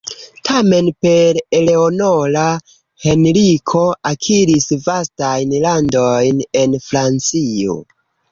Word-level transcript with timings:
Tamen 0.47 0.87
per 1.05 1.39
Eleonora, 1.57 2.45
Henriko 3.03 3.83
akiris 4.13 4.65
vastajn 4.87 5.55
landojn 5.67 6.43
en 6.63 6.75
Francio. 6.89 7.77